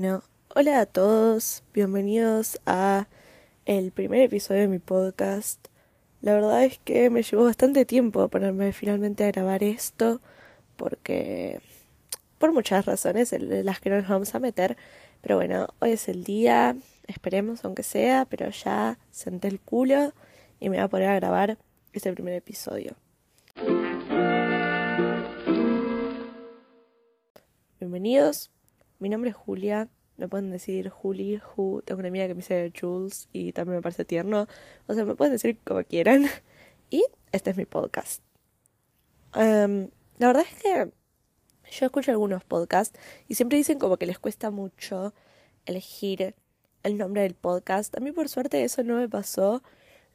[0.00, 0.22] Bueno,
[0.54, 3.06] hola a todos, bienvenidos a
[3.66, 5.68] el primer episodio de mi podcast.
[6.22, 10.22] La verdad es que me llevó bastante tiempo ponerme finalmente a grabar esto,
[10.76, 11.60] porque
[12.38, 14.78] por muchas razones, las que no nos vamos a meter,
[15.20, 16.76] pero bueno, hoy es el día,
[17.06, 20.14] esperemos aunque sea, pero ya senté el culo
[20.60, 21.58] y me voy a poner a grabar
[21.92, 22.96] este primer episodio.
[27.78, 28.50] Bienvenidos
[29.00, 32.72] mi nombre es Julia, me pueden decir Juli, Ju, tengo una amiga que me dice
[32.78, 34.46] Jules y también me parece tierno,
[34.86, 36.26] o sea, me pueden decir como quieran.
[36.92, 38.20] Y este es mi podcast.
[39.36, 40.90] Em, la verdad es que
[41.70, 45.14] yo escucho algunos podcasts y siempre dicen como que les cuesta mucho
[45.66, 46.34] elegir
[46.82, 47.96] el nombre del podcast.
[47.96, 49.62] A mí por suerte eso no me pasó.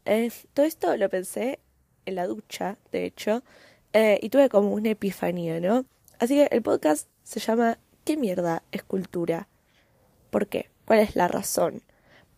[0.03, 1.59] Eh, todo esto lo pensé
[2.05, 3.41] en la ducha, de hecho,
[3.93, 5.85] eh, y tuve como una epifanía, ¿no?
[6.19, 9.49] Así que el podcast se llama ¿qué mierda es cultura?
[10.29, 10.69] ¿Por qué?
[10.85, 11.81] ¿Cuál es la razón?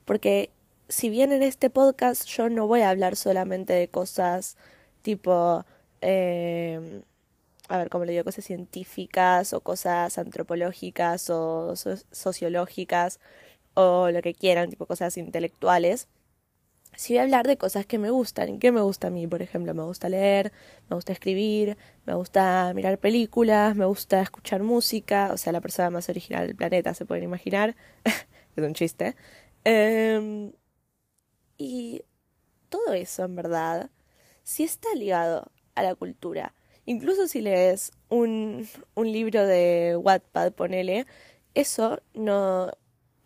[0.05, 0.49] Porque
[0.89, 4.57] si bien en este podcast yo no voy a hablar solamente de cosas
[5.01, 5.65] tipo,
[6.01, 7.01] eh,
[7.67, 8.23] a ver, ¿cómo le digo?
[8.23, 13.19] Cosas científicas o cosas antropológicas o sociológicas
[13.73, 16.07] o lo que quieran, tipo cosas intelectuales
[16.97, 18.57] si voy a hablar de cosas que me gustan.
[18.57, 19.27] ¿Qué me gusta a mí?
[19.27, 20.51] Por ejemplo, me gusta leer,
[20.89, 25.29] me gusta escribir, me gusta mirar películas, me gusta escuchar música.
[25.31, 27.75] O sea, la persona más original del planeta, se pueden imaginar.
[28.55, 29.15] es un chiste.
[29.63, 30.53] Em,
[31.57, 32.01] y
[32.69, 33.91] todo eso, en verdad,
[34.43, 36.55] si está ligado a la cultura.
[36.85, 41.05] Incluso si lees un, un libro de Wattpad, ponele,
[41.53, 42.71] eso no,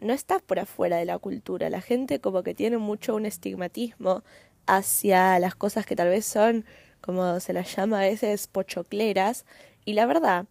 [0.01, 1.69] no está por afuera de la cultura.
[1.69, 4.23] La gente como que tiene mucho un estigmatismo
[4.65, 6.65] hacia las cosas que tal vez son,
[7.01, 9.45] como se las llama a veces, pochocleras.
[9.85, 10.47] Y la verdad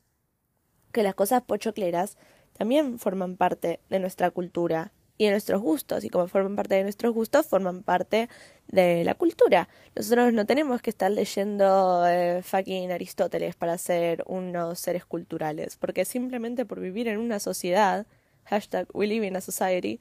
[0.93, 2.17] que las cosas pochocleras
[2.53, 6.05] también forman parte de nuestra cultura y de nuestros gustos.
[6.05, 8.29] Y como forman parte de nuestros gustos, forman parte
[8.69, 9.69] de la cultura.
[9.95, 16.05] Nosotros no tenemos que estar leyendo eh, fucking Aristóteles para ser unos seres culturales, porque
[16.05, 18.07] simplemente por vivir en una sociedad
[18.45, 20.01] hashtag we live in a society,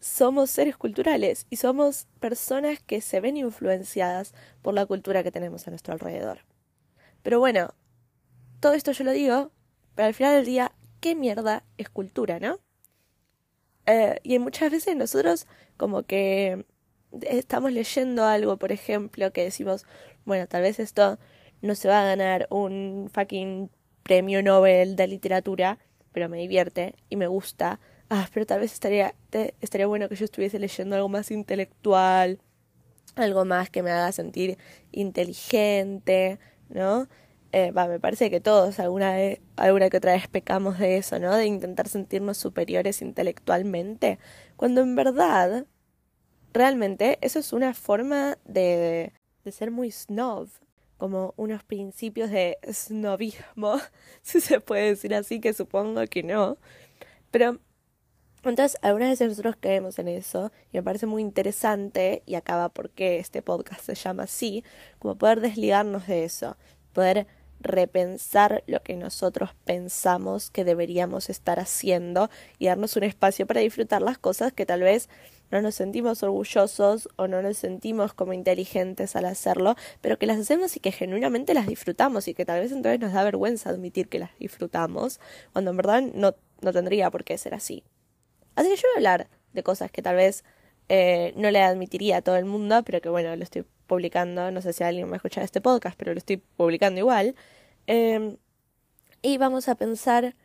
[0.00, 5.66] somos seres culturales y somos personas que se ven influenciadas por la cultura que tenemos
[5.66, 6.40] a nuestro alrededor.
[7.22, 7.74] Pero bueno,
[8.60, 9.52] todo esto yo lo digo,
[9.94, 12.60] pero al final del día, ¿qué mierda es cultura, no?
[13.86, 15.46] Eh, y muchas veces nosotros
[15.76, 16.64] como que
[17.22, 19.84] estamos leyendo algo, por ejemplo, que decimos,
[20.24, 21.18] bueno, tal vez esto
[21.60, 23.70] no se va a ganar un fucking
[24.02, 25.78] premio Nobel de literatura,
[26.12, 27.80] pero me divierte y me gusta.
[28.08, 29.14] Ah, pero tal vez estaría,
[29.60, 32.40] estaría bueno que yo estuviese leyendo algo más intelectual,
[33.16, 34.58] algo más que me haga sentir
[34.92, 36.38] inteligente,
[36.68, 37.08] ¿no?
[37.52, 41.34] Eh, me parece que todos alguna, vez, alguna que otra vez pecamos de eso, ¿no?
[41.36, 44.18] De intentar sentirnos superiores intelectualmente,
[44.56, 45.66] cuando en verdad,
[46.52, 49.12] realmente, eso es una forma de,
[49.44, 50.48] de ser muy snob,
[51.00, 53.80] como unos principios de snobismo,
[54.22, 56.58] si se puede decir así, que supongo que no.
[57.30, 57.58] Pero
[58.44, 63.18] entonces, algunas veces nosotros creemos en eso y me parece muy interesante, y acaba porque
[63.18, 64.62] este podcast se llama así,
[64.98, 66.56] como poder desligarnos de eso,
[66.92, 67.26] poder
[67.60, 74.00] repensar lo que nosotros pensamos que deberíamos estar haciendo y darnos un espacio para disfrutar
[74.00, 75.08] las cosas que tal vez
[75.50, 80.38] no nos sentimos orgullosos o no nos sentimos como inteligentes al hacerlo, pero que las
[80.38, 84.08] hacemos y que genuinamente las disfrutamos y que tal vez entonces nos da vergüenza admitir
[84.08, 85.20] que las disfrutamos,
[85.52, 87.82] cuando en verdad no, no tendría por qué ser así.
[88.54, 90.44] Así que yo voy a hablar de cosas que tal vez
[90.88, 94.62] eh, no le admitiría a todo el mundo, pero que bueno, lo estoy publicando, no
[94.62, 97.34] sé si alguien va a escuchar este podcast, pero lo estoy publicando igual.
[97.86, 98.36] Em,
[99.22, 100.36] y vamos a pensar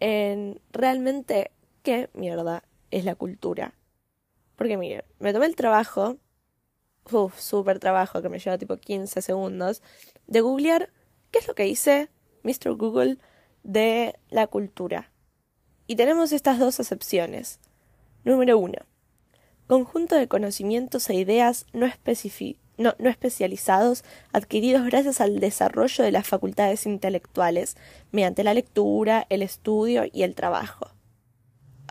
[0.00, 1.50] en realmente
[1.82, 3.74] qué mierda es la cultura
[4.56, 6.18] porque miren, me tomé el trabajo,
[7.10, 9.82] uff, súper trabajo que me lleva tipo 15 segundos,
[10.26, 10.90] de googlear
[11.30, 12.10] qué es lo que dice
[12.42, 12.74] Mr.
[12.74, 13.18] Google
[13.62, 15.10] de la cultura.
[15.86, 17.60] Y tenemos estas dos acepciones.
[18.24, 18.78] Número uno,
[19.66, 21.86] conjunto de conocimientos e ideas no,
[22.78, 27.76] no, no, especializados adquiridos gracias al desarrollo de las facultades intelectuales
[28.12, 30.90] mediante la lectura, el estudio y el trabajo.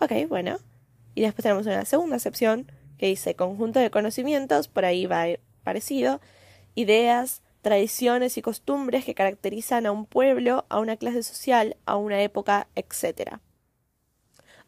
[0.00, 0.58] Ok, bueno.
[1.14, 5.26] Y después tenemos una segunda acepción que dice conjunto de conocimientos, por ahí va
[5.64, 6.20] parecido,
[6.74, 12.22] ideas, tradiciones y costumbres que caracterizan a un pueblo, a una clase social, a una
[12.22, 13.38] época, etc.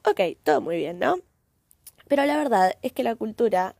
[0.05, 1.19] Ok, todo muy bien, ¿no?
[2.09, 3.75] Pero la verdad es que la cultura,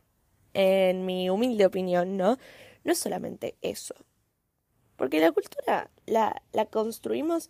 [0.53, 2.37] en mi humilde opinión, ¿no?
[2.83, 3.95] No es solamente eso.
[4.95, 7.49] Porque la cultura la, la construimos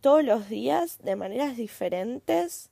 [0.00, 2.70] todos los días de maneras diferentes.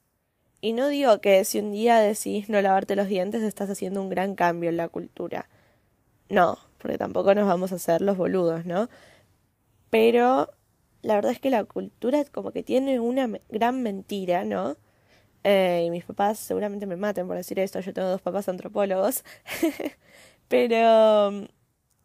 [0.62, 4.08] Y no digo que si un día decís no lavarte los dientes estás haciendo un
[4.08, 5.48] gran cambio en la cultura.
[6.30, 8.88] No, porque tampoco nos vamos a hacer los boludos, ¿no?
[9.90, 10.50] Pero
[11.02, 14.76] la verdad es que la cultura como que tiene una gran mentira, ¿no?
[15.44, 19.24] Eh, y mis papás seguramente me maten por decir esto, yo tengo dos papás antropólogos.
[20.48, 21.44] Pero mm,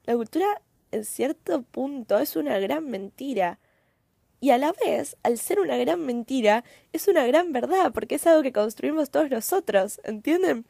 [0.06, 0.48] la cultura
[0.92, 3.60] en cierto punto es una gran mentira.
[4.40, 6.64] Y a la vez, al ser una gran mentira,
[6.94, 10.66] es una gran verdad, porque es algo que construimos todos nosotros, ¿entienden?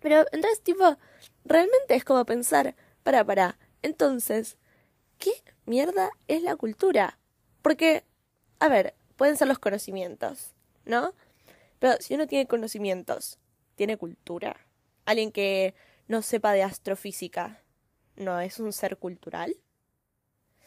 [0.00, 0.96] Pero entonces, tipo,
[1.44, 4.58] realmente es como pensar, para, para, entonces,
[5.18, 5.32] ¿qué
[5.66, 7.18] mierda es la cultura?
[7.62, 8.04] Porque,
[8.60, 10.52] a ver, pueden ser los conocimientos,
[10.84, 11.14] ¿no?
[11.80, 13.38] Pero si uno tiene conocimientos,
[13.74, 14.56] ¿tiene cultura?
[15.04, 15.74] Alguien que
[16.06, 17.62] no sepa de astrofísica,
[18.16, 19.56] ¿no es un ser cultural?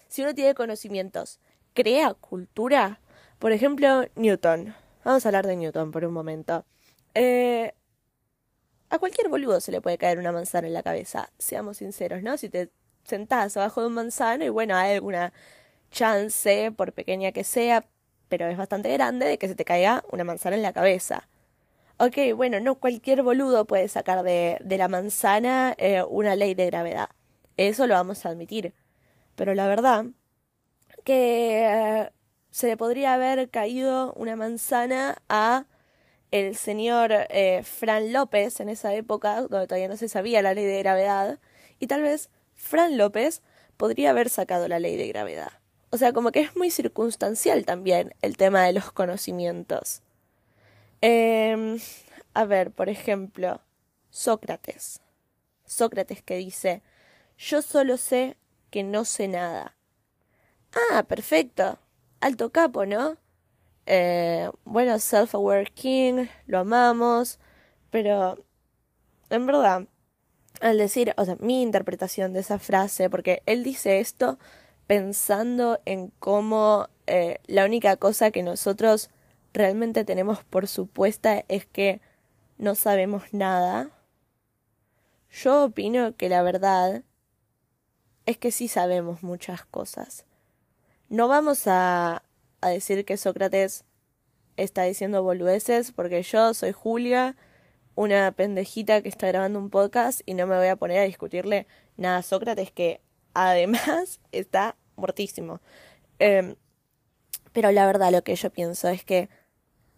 [0.08, 1.40] Si uno tiene conocimientos,
[1.78, 3.00] ¿crea cultura?
[3.38, 4.74] Por ejemplo, Newton.
[5.06, 6.66] Vamos a hablar de Newton por un momento.
[7.14, 7.72] Eh,
[8.90, 12.36] a cualquier boludo se le puede caer una manzana en la cabeza, seamos sinceros, ¿no?
[12.38, 12.72] Si te
[13.04, 15.34] sentás abajo de un manzano y bueno, hay alguna
[15.92, 17.86] chance, por pequeña que sea,
[18.28, 21.30] pero es bastante grande, de que se te caiga una manzana en la cabeza.
[21.98, 27.10] Ok, bueno, no cualquier boludo puede sacar de, la manzana eh, una ley de gravedad.
[27.56, 28.74] Eso lo vamos a admitir.
[29.36, 30.06] Pero la verdad
[31.08, 32.12] que eh,
[32.52, 35.64] se le podría haber caído una manzana a
[36.32, 40.66] el señor eh, Fran López en esa época, donde todavía no se sabía la ley
[40.66, 41.40] de gravedad,
[41.80, 43.42] y tal vez Fran López
[43.78, 45.54] podría haber sacado la ley de gravedad.
[45.92, 50.02] O sea, como que es muy circunstancial también el tema de los conocimientos.
[51.00, 51.80] Em,
[52.34, 53.62] a ver, por ejemplo,
[54.10, 55.00] Sócrates.
[55.66, 56.82] Sócrates que dice,
[57.38, 58.36] yo solo sé
[58.72, 59.77] que no sé nada.
[60.78, 61.80] Ah, perfecto.
[62.22, 63.18] Alto capo, ¿no?
[63.86, 67.40] Eh, bueno, Self-Aware King, lo amamos,
[67.92, 68.38] pero
[69.30, 69.88] en verdad,
[70.62, 74.40] al decir, o sea, mi interpretación de esa frase, porque él dice esto
[74.88, 79.10] pensando en cómo eh, la única cosa que nosotros
[79.54, 82.02] realmente tenemos por supuesta es que
[82.58, 83.92] no sabemos nada.
[85.32, 87.04] Yo opino que la verdad
[88.26, 90.27] es que sí sabemos muchas cosas.
[91.10, 92.24] No vamos a,
[92.62, 93.86] a decir que Sócrates
[94.58, 97.36] está diciendo boludeces porque yo soy Julia,
[97.96, 101.68] una pendejita que está grabando un podcast y no me voy a poner a discutirle
[101.96, 103.02] nada a Sócrates que
[103.34, 105.62] además está muertísimo.
[106.20, 106.56] Em,
[107.54, 109.30] pero la verdad lo que yo pienso es que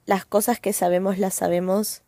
[0.06, 2.04] las cosas que sabemos las sabemos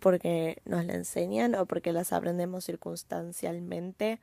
[0.00, 4.20] porque nos la enseñan o porque las aprendemos circunstancialmente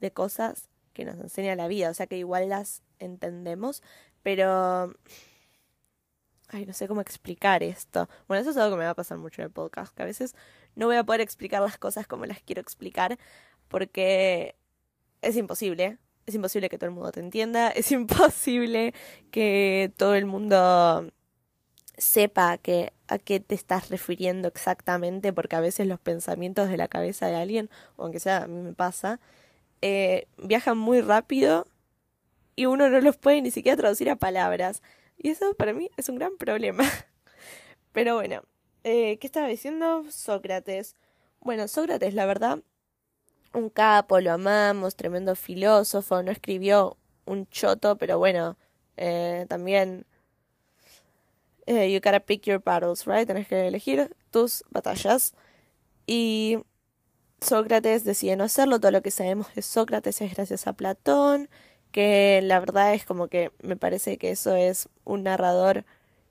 [0.00, 1.90] de cosas que nos enseña la vida.
[1.90, 3.82] O sea que igual las entendemos,
[4.22, 4.94] pero...
[6.52, 8.08] Ay, no sé cómo explicar esto.
[8.26, 10.06] Bueno, eso es algo que me va a pasar mucho en el podcast, que a
[10.06, 10.34] veces
[10.74, 13.18] no voy a poder explicar las cosas como las quiero explicar,
[13.68, 14.56] porque
[15.22, 15.98] es imposible.
[16.26, 18.94] Es imposible que todo el mundo te entienda, es imposible
[19.30, 21.10] que todo el mundo
[21.98, 26.88] sepa que, a qué te estás refiriendo exactamente, porque a veces los pensamientos de la
[26.88, 29.20] cabeza de alguien, o aunque sea a mí me pasa,
[29.82, 31.66] eh, viajan muy rápido
[32.60, 34.82] y uno no los puede ni siquiera traducir a palabras.
[35.16, 36.84] Y eso para mí es un gran problema.
[37.92, 38.42] Pero bueno,
[38.84, 40.94] eh, ¿qué estaba diciendo Sócrates?
[41.40, 42.58] Bueno, Sócrates, la verdad,
[43.54, 48.58] un capo, lo amamos, tremendo filósofo, no escribió un choto, pero bueno,
[48.98, 50.04] eh, también
[51.64, 53.26] eh, you gotta pick your battles, right?
[53.26, 55.32] Tenés que elegir tus batallas.
[56.06, 56.58] Y
[57.40, 61.48] Sócrates decide no hacerlo, todo lo que sabemos de Sócrates es gracias a Platón,
[61.92, 65.84] que la verdad es como que me parece que eso es un narrador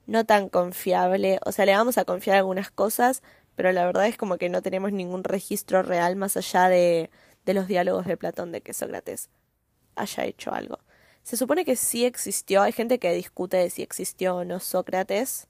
[0.07, 3.21] no tan confiable, o sea, le vamos a confiar algunas cosas,
[3.55, 7.09] pero la verdad es como que no tenemos ningún registro real más allá de,
[7.45, 9.29] de los diálogos de Platón de que Sócrates
[9.95, 10.79] haya hecho algo.
[11.23, 15.47] Se supone que sí existió, hay gente que discute de si existió o no Sócrates,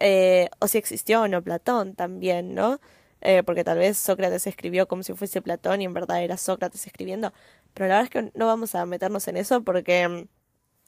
[0.00, 2.80] eh, o si existió o no Platón también, ¿no?
[3.20, 6.86] Eh, porque tal vez Sócrates escribió como si fuese Platón y en verdad era Sócrates
[6.86, 7.32] escribiendo,
[7.78, 10.28] pero la verdad es que no vamos a meternos en eso porque, mm,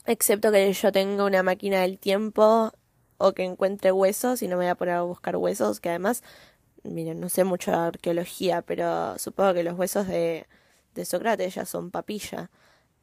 [0.06, 2.72] excepto que yo tenga una máquina del tiempo
[3.16, 6.24] o que encuentre huesos y no me voy a poner a buscar huesos, que además,
[6.82, 10.48] miren, no sé mucho de arqueología, pero supongo que los huesos de,
[10.94, 12.50] de Sócrates ya son papilla.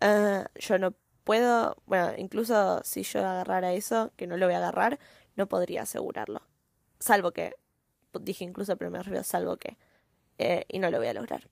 [0.02, 4.58] Ah, yo no puedo, bueno, incluso si yo agarrara eso, que no lo voy a
[4.60, 5.00] agarrar,
[5.38, 6.42] no podría asegurarlo.
[7.00, 7.56] Salvo que,
[8.22, 9.78] dije incluso, pero me refiero salvo que,
[10.40, 11.50] eh, y no lo voy a lograr.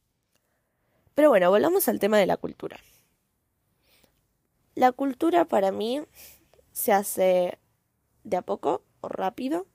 [1.15, 2.77] Pero bueno, volvamos al tema de la cultura.
[4.75, 6.01] La cultura para mí
[6.73, 7.57] se hace
[8.25, 9.65] de a poco o rápido,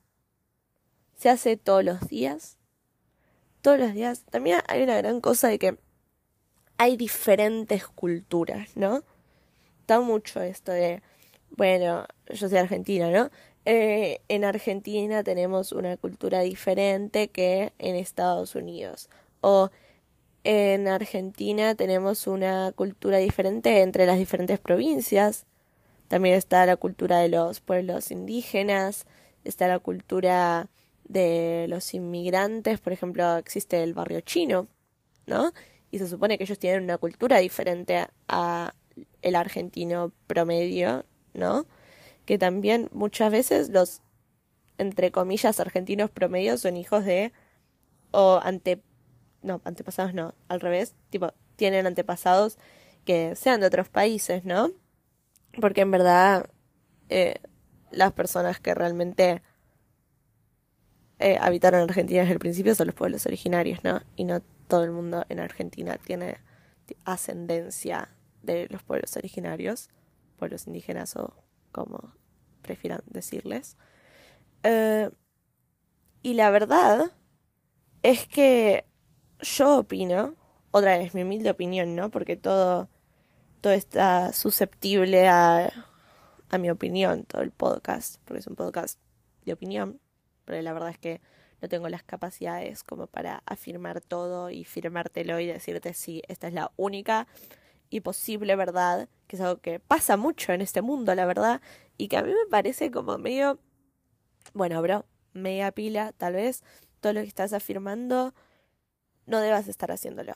[1.17, 2.59] se hace todos los días,
[3.63, 4.25] todos los días.
[4.31, 5.79] También hay una gran cosa de que
[6.77, 9.03] hay diferentes culturas, ¿no?
[9.81, 11.03] Está mucho esto de,
[11.51, 13.31] bueno, yo soy argentina, ¿no?
[13.65, 19.09] Eh, en Argentina tenemos una cultura diferente que en Estados Unidos.
[19.41, 19.71] O
[20.45, 25.47] en Argentina tenemos una cultura diferente entre las diferentes provincias.
[26.09, 29.07] También está la cultura de los pueblos indígenas,
[29.45, 30.69] está la cultura
[31.05, 34.69] de los inmigrantes, por ejemplo, existe el barrio chino,
[35.27, 35.53] ¿no?
[35.91, 38.75] Y se supone que ellos tienen una cultura diferente a
[39.23, 41.05] el argentino promedio,
[41.35, 41.67] ¿no?
[42.27, 44.03] Que también muchas veces los
[44.79, 47.33] entre comillas argentinos promedios son hijos de
[48.13, 48.81] o ante
[49.43, 52.59] no, antepasados no, al revés, tipo, tienen antepasados
[53.05, 54.71] que sean de otros países, ¿no?
[55.61, 56.51] Porque en verdad
[57.09, 57.37] eh,
[57.91, 59.43] las personas que realmente
[61.19, 64.03] eh, habitaron en Argentina desde el principio son los pueblos originarios, ¿no?
[64.17, 66.39] Y no todo el mundo en Argentina tiene
[67.05, 68.09] ascendencia
[68.43, 69.91] de los pueblos originarios,
[70.39, 71.35] pueblos indígenas o
[71.73, 72.15] como
[72.63, 73.77] prefieran decirles.
[74.63, 75.11] Eh,
[76.23, 77.13] y la verdad
[78.03, 78.85] es que
[79.43, 80.35] yo opino,
[80.71, 82.11] otra vez mi humilde opinión, ¿no?
[82.11, 82.89] Porque todo,
[83.61, 85.87] todo está susceptible a,
[86.51, 88.99] a mi opinión, todo el podcast, porque es un podcast
[89.45, 90.01] de opinión,
[90.45, 91.21] pero la verdad es que
[91.61, 96.55] no tengo las capacidades como para afirmar todo y firmártelo y decirte si esta es
[96.55, 97.27] la única
[97.91, 101.61] y posible verdad, que es algo que pasa mucho en este mundo, la verdad,
[101.99, 103.59] y que a mí me parece como medio,
[104.55, 106.63] bueno, bro, media pila, tal vez,
[107.01, 108.33] todo lo que estás afirmando
[109.31, 110.35] no debas estar haciéndolo.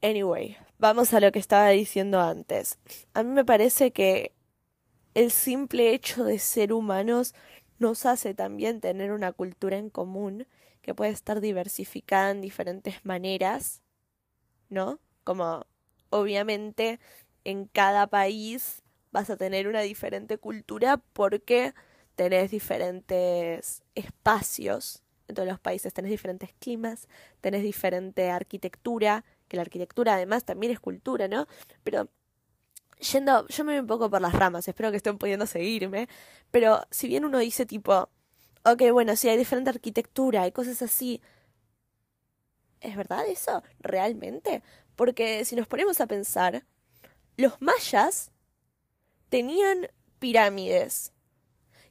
[0.00, 2.78] Anyway, vamos a lo que estaba diciendo antes.
[3.14, 4.32] A mí me parece que
[5.14, 7.34] el simple hecho de ser humanos
[7.78, 10.46] nos hace también tener una cultura en común
[10.82, 13.82] que puede estar diversificada en diferentes maneras,
[14.68, 15.00] ¿no?
[15.24, 15.66] Como
[16.10, 17.00] obviamente
[17.44, 21.74] en cada país vas a tener una diferente cultura porque
[22.14, 27.06] tenés diferentes espacios en todos los países tenés diferentes climas,
[27.40, 31.46] tenés diferente arquitectura, que la arquitectura además también es cultura, ¿no?
[31.84, 32.08] Pero
[32.98, 36.08] yendo, yo me voy un poco por las ramas, espero que estén pudiendo seguirme,
[36.50, 38.08] pero si bien uno dice tipo,
[38.64, 41.20] ok, bueno, sí hay diferente arquitectura, hay cosas así,
[42.80, 43.62] ¿es verdad eso?
[43.80, 44.62] ¿Realmente?
[44.96, 46.64] Porque si nos ponemos a pensar,
[47.36, 48.32] los mayas
[49.28, 51.12] tenían pirámides.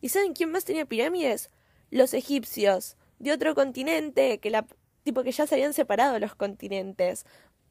[0.01, 1.49] ¿Y saben quién más tenía pirámides?
[1.89, 4.65] Los egipcios de otro continente, que la
[5.03, 7.25] tipo que ya se habían separado los continentes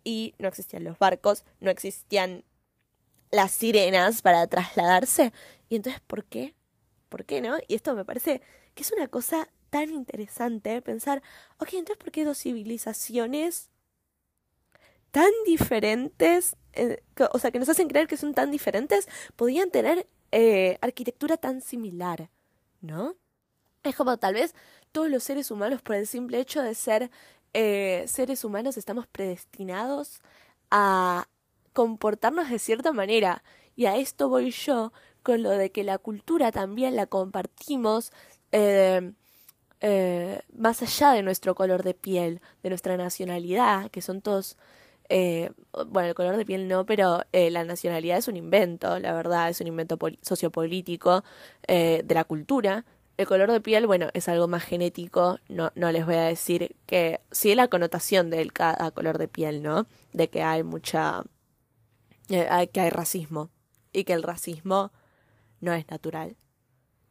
[0.04, 2.44] y no existían los barcos, no existían
[3.30, 5.32] las sirenas para trasladarse.
[5.68, 6.54] Y entonces, ¿por qué?
[7.10, 7.58] ¿Por qué no?
[7.68, 8.40] Y esto me parece
[8.74, 11.22] que es una cosa tan interesante pensar,
[11.58, 13.70] ok, entonces, ¿por qué dos civilizaciones
[15.10, 20.06] tan diferentes, eh, o sea, que nos hacen creer que son tan diferentes, podían tener
[20.30, 22.30] eh, arquitectura tan similar,
[22.80, 23.16] ¿no?
[23.82, 24.54] Es como tal vez
[24.96, 27.10] todos los seres humanos, por el simple hecho de ser
[27.52, 30.22] eh, seres humanos, estamos predestinados
[30.70, 31.28] a
[31.74, 33.44] comportarnos de cierta manera.
[33.74, 38.10] Y a esto voy yo con lo de que la cultura también la compartimos
[38.52, 39.12] eh,
[39.82, 44.56] eh, más allá de nuestro color de piel, de nuestra nacionalidad, que son todos
[45.10, 49.60] bueno, el color de piel no, pero la nacionalidad es un invento, la verdad, es
[49.60, 51.22] un invento sociopolítico
[51.68, 52.84] de la cultura,
[53.16, 56.76] el color de piel, bueno, es algo más genético, no, no les voy a decir
[56.86, 59.86] que sí la connotación de cada color de piel, ¿no?
[60.12, 61.24] De que hay mucha,
[62.28, 63.50] eh, que hay racismo
[63.92, 64.92] y que el racismo
[65.60, 66.36] no es natural,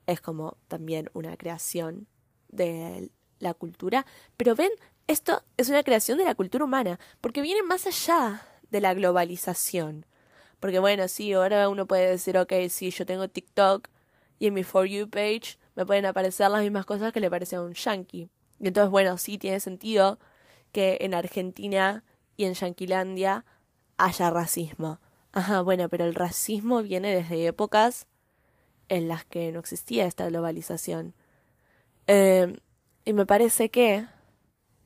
[0.05, 2.07] es como también una creación
[2.49, 3.09] de
[3.39, 4.05] la cultura,
[4.37, 4.71] pero ven,
[5.07, 10.05] esto es una creación de la cultura humana, porque viene más allá de la globalización.
[10.59, 13.87] Porque bueno, sí, ahora uno puede decir, ok, sí, yo tengo TikTok
[14.39, 17.59] y en mi For You page me pueden aparecer las mismas cosas que le parecen
[17.59, 18.29] a un yankee.
[18.59, 20.19] Y entonces, bueno, sí tiene sentido
[20.71, 22.03] que en Argentina
[22.37, 23.45] y en Yanquilandia
[23.97, 24.99] haya racismo.
[25.31, 28.07] Ajá, bueno, pero el racismo viene desde épocas
[28.87, 31.13] en las que no existía esta globalización.
[32.07, 32.57] Em,
[33.03, 34.05] y me parece que,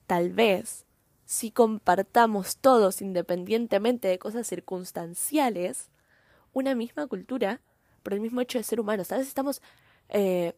[0.08, 0.86] tal vez,
[1.25, 5.89] si compartamos todos, independientemente de cosas circunstanciales,
[6.53, 7.62] una misma cultura,
[8.01, 9.62] por el mismo hecho de ser humanos, tal vez estamos
[10.10, 10.55] eh,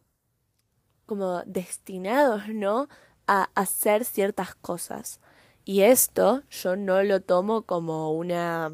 [1.12, 2.88] como destinados, ¿no?
[3.26, 5.20] A hacer ciertas cosas.
[5.62, 8.72] Y esto yo no lo tomo como una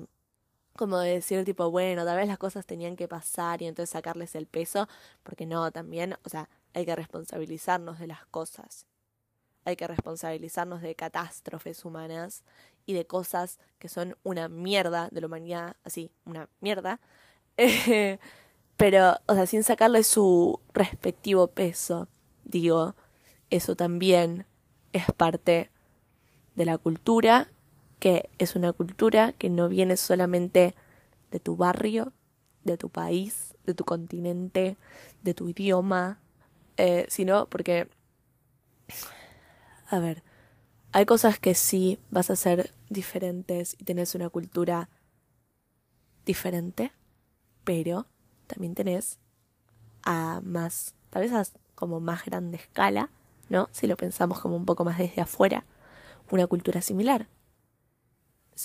[0.76, 4.36] como de decir tipo, bueno, tal vez las cosas tenían que pasar y entonces sacarles
[4.36, 4.86] el peso,
[5.24, 8.86] porque no, también, o sea, hay que responsabilizarnos de las cosas.
[9.64, 12.44] Hay que responsabilizarnos de catástrofes humanas
[12.86, 17.00] y de cosas que son una mierda de la humanidad, así, una mierda.
[18.76, 22.06] Pero, o sea, sin sacarle su respectivo peso,
[22.48, 22.96] digo,
[23.50, 24.46] eso también
[24.92, 25.70] es parte
[26.56, 27.48] de la cultura,
[28.00, 30.74] que es una cultura que no viene solamente
[31.30, 32.12] de tu barrio,
[32.64, 34.76] de tu país, de tu continente,
[35.22, 36.20] de tu idioma,
[36.76, 37.88] eh, sino porque,
[39.88, 40.22] a ver,
[40.92, 44.88] hay cosas que sí vas a ser diferentes y tenés una cultura
[46.24, 46.92] diferente,
[47.64, 48.06] pero
[48.46, 49.18] también tenés
[50.02, 51.32] a más, tal vez
[51.78, 53.08] como más grande escala,
[53.48, 53.68] ¿no?
[53.70, 55.64] Si lo pensamos como un poco más desde afuera,
[56.28, 57.28] una cultura similar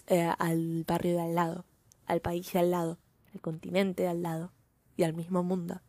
[0.08, 1.65] eh, al barrio de al lado,
[2.08, 2.98] al país de al lado,
[3.32, 4.51] al continente de al lado
[4.98, 5.82] y al mismo mundo.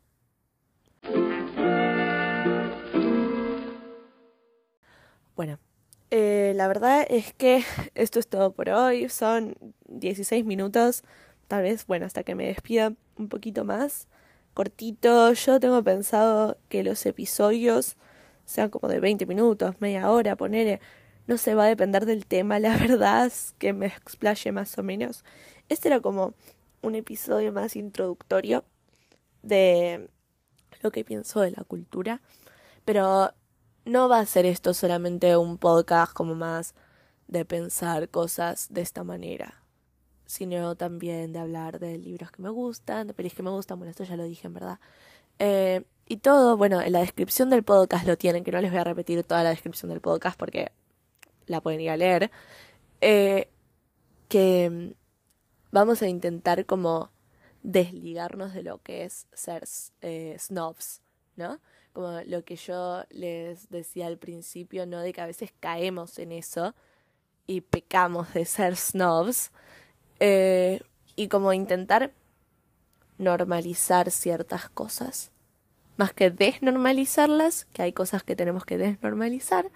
[5.35, 5.59] Bueno,
[6.11, 7.65] eh, la verdad es que
[7.95, 9.09] esto es todo por hoy.
[9.09, 11.05] Son 16 minutos,
[11.49, 14.09] tal vez, bueno, hasta que me despida un poquito más.
[14.55, 17.97] Cortito, yo tengo pensado que los episodios
[18.45, 20.81] sean como de 20 minutos, media hora, poner
[21.27, 25.25] no se va a depender del tema, la verdad que me explaye más o menos.
[25.69, 26.35] Este era como
[26.83, 28.65] un episodio más introductorio
[29.43, 30.09] de
[30.83, 32.21] lo que pienso de la cultura,
[32.85, 33.33] pero
[33.85, 36.75] no va a ser esto solamente un podcast como más
[37.27, 39.64] de pensar cosas de esta manera,
[40.27, 43.91] sino también de hablar de libros que me gustan, de pelis que me gustan, bueno,
[43.91, 44.79] esto ya lo dije en verdad.
[45.39, 48.81] Eh, y todo, bueno, en la descripción del podcast lo tienen, que no les voy
[48.81, 50.73] a repetir toda la descripción del podcast porque
[51.47, 52.31] la pueden ir a leer,
[53.01, 53.49] eh,
[54.29, 54.95] que mm,
[55.73, 57.11] vamos a intentar como
[57.63, 59.65] desligarnos de lo que es ser
[60.03, 61.01] eh, snobs,
[61.37, 61.61] ¿no?
[61.93, 65.01] Como lo que yo les decía al principio, ¿no?
[65.01, 66.75] De que a veces caemos en eso
[67.47, 69.51] y pecamos de ser snobs.
[70.21, 70.81] Eh,
[71.17, 72.13] y como intentar
[73.19, 75.31] normalizar ciertas cosas.
[75.97, 79.71] Más que desnormalizarlas, que hay cosas que tenemos que desnormalizar,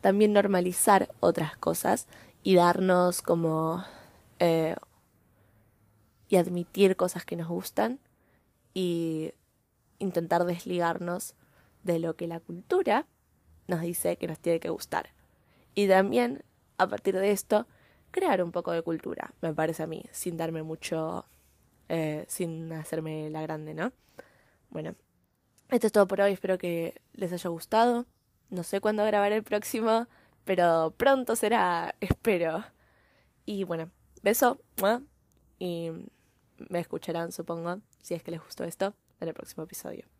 [0.00, 2.06] también normalizar otras cosas
[2.42, 3.84] y darnos como...
[4.38, 4.76] Eh,
[6.28, 8.00] y admitir cosas que nos gustan
[8.72, 9.34] y
[9.98, 11.34] intentar desligarnos
[11.82, 13.06] de lo que la cultura
[13.68, 15.10] nos dice que nos tiene que gustar.
[15.74, 16.42] Y también,
[16.78, 17.66] a partir de esto,
[18.12, 21.24] crear un poco de cultura, me parece a mí, sin darme mucho,
[21.88, 23.92] eh, sin hacerme la grande, ¿no?
[24.70, 24.94] Bueno,
[25.70, 28.06] esto es todo por hoy, espero que les haya gustado.
[28.50, 30.06] No sé cuándo grabaré el próximo,
[30.44, 32.64] pero pronto será, espero.
[33.46, 33.90] Y bueno,
[34.22, 34.60] beso.
[35.58, 35.90] Y
[36.68, 40.11] me escucharán, supongo, si es que les gustó esto, en el próximo episodio.